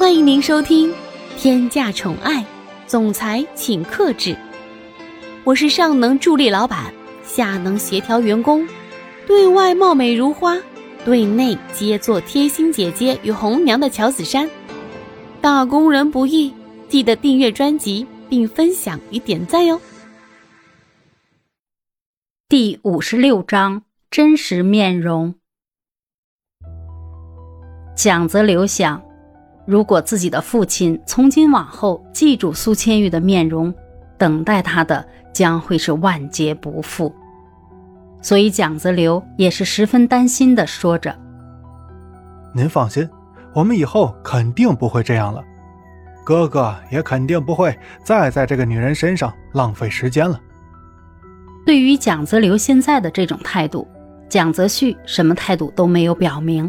[0.00, 0.90] 欢迎您收听
[1.36, 2.42] 《天价宠爱
[2.86, 4.30] 总裁请克制》，
[5.44, 6.90] 我是上能助力老板，
[7.22, 8.66] 下能协调员工，
[9.26, 10.56] 对外貌美如花，
[11.04, 14.48] 对内皆做贴心姐姐与红娘的乔子珊。
[15.42, 16.50] 打工人不易，
[16.88, 19.78] 记得订阅专辑并分享与点赞哟。
[22.48, 25.34] 第五十六章：真实面容。
[27.94, 29.02] 蒋泽流想，
[29.70, 33.72] 如果自己的父亲从今往后记住苏千玉的面容，
[34.18, 37.14] 等待他的将会是万劫不复。
[38.20, 41.16] 所以蒋泽流也是十分担心的说着
[42.52, 43.08] ：“您放心，
[43.54, 45.40] 我们以后肯定不会这样了，
[46.24, 50.40] 哥哥也肯定不会再在这个女人身上浪费时间了。”
[51.64, 53.86] 对于蒋泽流现在的这种态度，
[54.28, 56.68] 蒋泽旭什么态度都没有表明。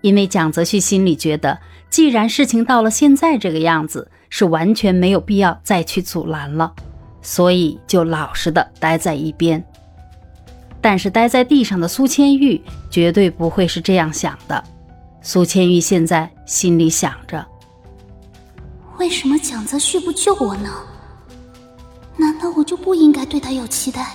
[0.00, 1.58] 因为蒋泽旭心里觉得，
[1.90, 6.72] 既然事情到了现在这个样子，是完全没有必要再去阻拦了，
[7.22, 9.64] 所以就老实的待在一边。
[10.80, 14.62] 但是待在地上的苏千玉绝对不会是这样想的。
[15.20, 17.44] 苏千玉现在心里想着：
[18.98, 20.70] 为什么蒋泽旭不救我呢？
[22.16, 24.14] 难道我就不应该对他有期待？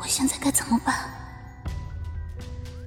[0.00, 0.94] 我现在该怎么办？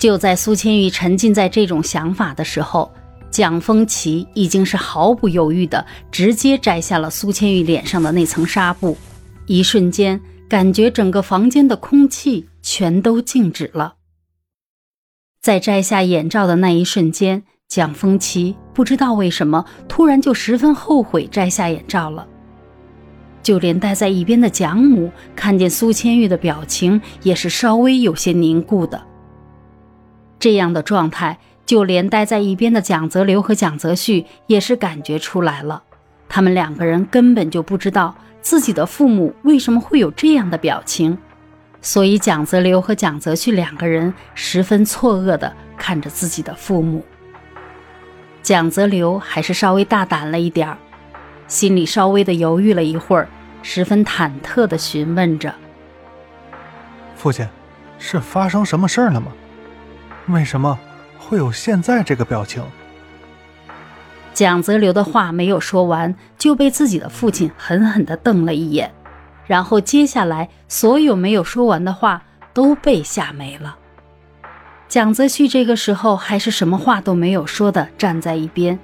[0.04, 2.92] 就在苏千玉沉浸在这种想法的时候，
[3.32, 8.98] 蒋风奇已经是毫不犹豫的直接摘下了苏千玉脸上的那层纱布，
[9.46, 13.94] 一瞬间，感觉整个房间的空气全都静止了。
[15.42, 22.28] 在摘下眼罩的那一瞬间，蒋风奇不知道为什么突然就十分后悔摘下眼罩了。
[23.42, 29.02] 就连待在一边的蒋母看见苏千玉的表情，也是稍微有些凝固的。
[30.44, 35.81] 这样的状态，就连待在一边的蒋泽流和蒋泽旭也是感觉出来了。
[36.27, 41.18] 他们两个人根本就不知道自己的父母为什么会有这样的表情，
[41.81, 47.06] 所以蒋泽流和蒋泽旭两个人十分错愕地看着自己的父母。
[48.41, 50.78] 蒋泽流还是稍微大胆了一点儿，
[51.47, 53.29] 心里稍微的犹豫了一会儿，
[53.62, 55.56] 十分忐忑地询问着
[57.16, 57.47] ：“父亲，
[57.97, 59.31] 是发生什么事儿了吗？”
[60.28, 60.79] 为什么
[61.17, 62.63] 会有现在这个表情？
[64.34, 68.91] 蒋泽流的话没有说完，就被自己的父亲狠狠地瞪了一眼，
[69.45, 72.23] 然后接下来所有没有说完的话
[72.53, 73.78] 都被吓没了。
[74.88, 78.79] 蒋泽旭这个时候还是什么话都没有说的站在一边，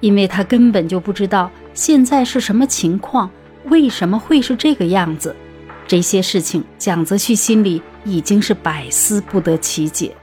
[0.00, 3.30] 因为他根本就不知道现在是什么情况，
[3.64, 5.34] 为什么会是这个样子。
[5.86, 10.14] 这些事情，蒋泽旭心里已经是百思不得其解。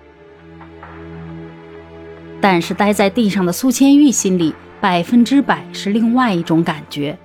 [2.42, 7.18] 但是待在地上的苏千玉心里百分之百是另外一种感觉。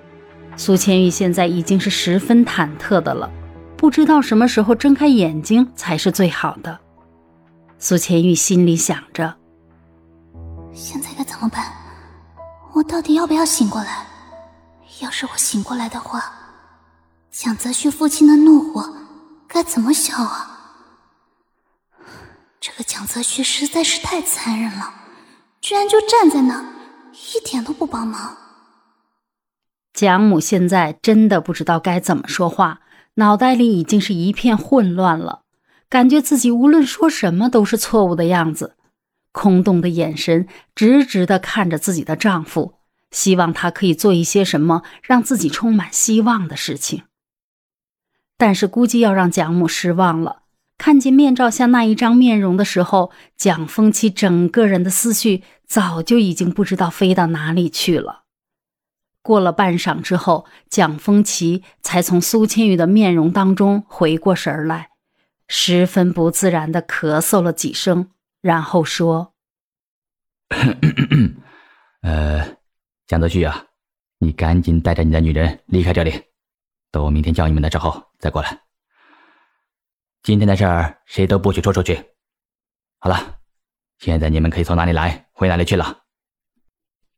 [0.57, 3.31] 苏千玉现在已经是十分忐忑的了，
[3.77, 6.79] 不知道什么时候睁开眼睛才是最好的。
[7.79, 9.35] 苏千玉心里想着：
[10.73, 11.73] 现在该怎么办？
[12.75, 14.07] 我到底要不要醒过来？
[15.01, 16.25] 要是我醒过来的话，
[17.31, 18.95] 蒋泽旭父亲的怒火
[19.47, 20.53] 该怎么消啊？
[22.59, 24.93] 这个蒋泽旭实在是太残忍了。
[25.67, 26.65] 居然就站在那，
[27.13, 28.37] 一点都不帮忙。
[29.93, 32.83] 蒋母现在真的不知道该怎么说话，
[33.15, 35.43] 脑袋里已经是一片混乱了，
[35.89, 38.77] 感觉自己无论说什么都是错误的样子。
[39.33, 40.47] 空洞的眼神
[40.77, 42.75] 直直的看着自己的丈夫，
[43.11, 47.03] 希望他可以做一些什么让自己充满希望的事情。
[48.37, 50.43] 但是估计要让蒋母失望了。
[50.87, 58.23] 看见面罩下那一张面容的时候，蒋风奇整个人的思绪早就已经不知道飞到哪里去了。
[59.21, 64.91] 过了半晌之后，蒋风奇才从苏千玉的面容当中回过神来，
[65.49, 68.11] 十分不自然的咳嗽了几声，
[68.41, 69.35] 然后说：
[72.03, 72.59] “呃，
[73.09, 73.65] 蒋泽旭啊，
[74.21, 76.13] 你赶紧带着你的女人离开这里，
[76.93, 78.61] 等我明天叫你们的时候再过来。”
[80.27, 82.03] 今天的事儿谁都不许说出去。
[82.99, 83.37] 好了，
[84.01, 85.99] 现在你们可以从哪里来回哪里去了。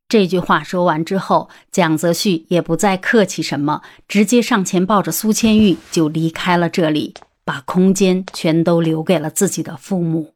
[0.09, 7.15] 这句话说完之后，蒋泽旭也不再客气什么，直接上前抱着苏千玉就离开了这里，
[7.47, 10.35] 把空间全都留给了自己的父母。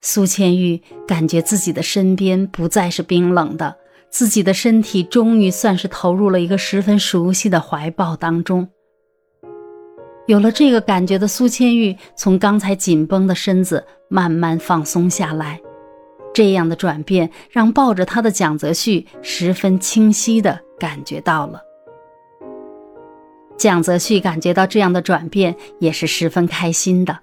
[0.00, 3.78] 苏千玉感觉自己的身边不再是冰冷的，
[4.10, 8.68] 自己的身体终于算是投入了一个十分熟悉的怀抱当中。
[10.32, 15.60] 有了这个感觉的苏千玉，从刚才紧绷的身子慢慢放松下来，
[16.32, 21.60] 这样的转变让抱着他的蒋泽旭十分清晰地感觉到了。
[23.58, 27.18] 蒋泽旭感觉到这样的转变也是十分开心的，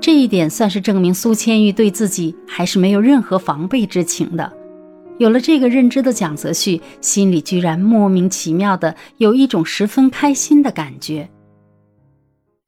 [0.00, 4.50] 这一点算是证明苏千玉对自己还是没有任何防备之情的。
[5.18, 11.28] 有了这个认知的蒋泽旭，心里居然莫名其妙的有一种十分开心的感觉。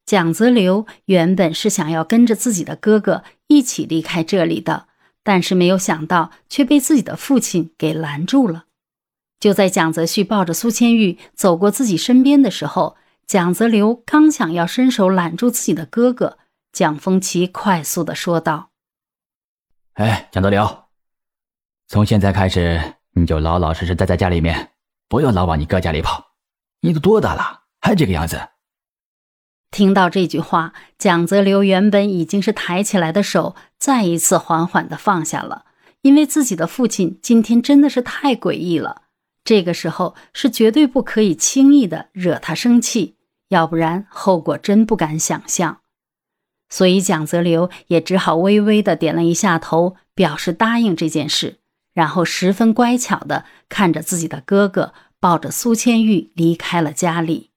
[0.09, 4.87] 蒋泽流原本是想要跟着自己的哥哥一起离开这里的，
[5.21, 8.65] 但是没有想到却被自己的父亲给拦住了。
[9.39, 12.97] 就在蒋泽旭抱着苏千玉走过自己身边的时候，
[13.27, 16.39] 蒋泽流刚想要伸手揽住自己的哥哥，
[16.73, 18.71] 蒋风奇快速的说道
[19.93, 20.85] ：“哎，蒋泽流，
[21.87, 24.71] 从现在开始你就老老实实待在家里面，
[25.07, 26.31] 不要老往你哥家里跑。
[26.81, 28.41] 你都多大了，还这个样子？”
[29.71, 35.65] 听到这句话，蒋泽流原本已经是抬起来的手，再一次缓缓的放下了，
[36.01, 39.03] 因为自己的父亲今天真的是太诡异了。
[39.43, 43.15] 这个时候是绝对不可以轻易的惹他生气，
[43.49, 45.79] 要不然后果真不敢想象。
[46.69, 51.59] 所以蒋泽流也只好微微的点了一下头，表示答应这件事，
[51.93, 57.48] 然后十分乖巧的看着自己的哥哥抱着苏千玉离开了家里。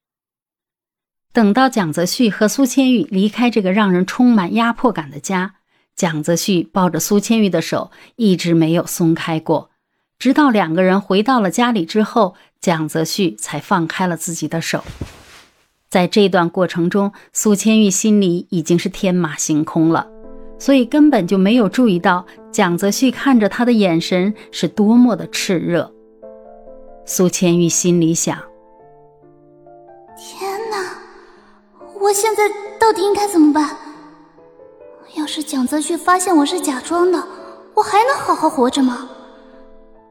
[1.33, 5.55] 等到蒋泽旭和苏千玉离开这个让人充满压迫感的家，
[5.97, 9.71] 蒋泽旭抱着苏千玉的手一直没有松开过，
[10.19, 14.85] 直到两个人回到了家里之后，蒋泽旭才放开了自己的手。
[15.89, 20.07] 在这段过程中，苏千玉心里已经是天马行空了，
[20.59, 25.91] 所以根本就没有注意到蒋泽旭看着他的眼神是多么的炽热。
[27.07, 28.39] 苏千玉心里想：
[32.03, 32.49] 我现在
[32.81, 33.77] 到底应该怎么办？
[35.15, 37.23] 要是蒋泽旭发现我是假装的，
[37.75, 39.09] 我还能好好活着吗？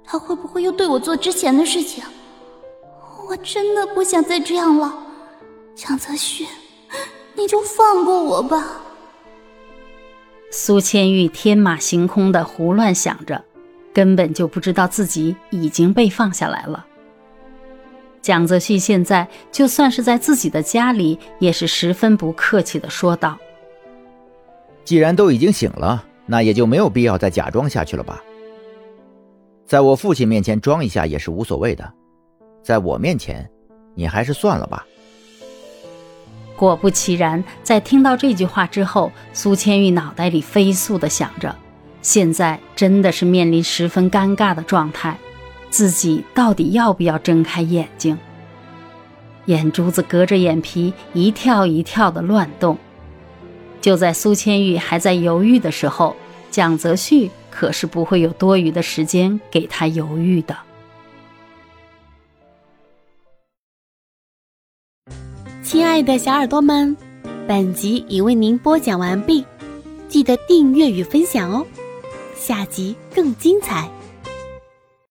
[0.05, 2.01] 他会不会又对我做之前的事情？
[3.27, 4.93] 我真的不想再这样了，
[5.75, 6.47] 蒋泽旭，
[7.35, 8.65] 你就放过我吧。
[10.49, 13.43] 苏千玉天马行空的胡乱想着，
[13.93, 16.85] 根本就不知道自己已经被放下来了。
[18.21, 23.37] 蒋泽旭现在就算是在自己的家里，也是十分不客气的说道
[24.85, 28.21] ：“既然都已经醒了，那也就没有必要再假装下去了吧。
[29.65, 31.91] 在我父亲面前装一下也是无所谓的，
[32.61, 33.49] 在我面前，
[33.95, 34.85] 你还是算了吧。”
[36.55, 41.55] 果不其然，在听到这句话之后，苏千玉脑袋里飞速的想着，
[42.03, 45.17] 现在真的是面临十分尴尬的状态。
[45.71, 48.15] 自己到底要不要睁开眼睛？
[49.45, 52.77] 眼珠子隔着眼皮一跳一跳的乱动。
[53.81, 56.15] 就在苏千玉还在犹豫的时候，
[56.51, 60.55] 蒋泽旭可是不会有多余的时间给他犹豫的。
[65.63, 66.95] 亲爱的小耳朵们，
[67.47, 69.43] 本集已为您播讲完毕，
[70.07, 71.65] 记得订阅与分享哦，
[72.35, 73.89] 下集更精彩。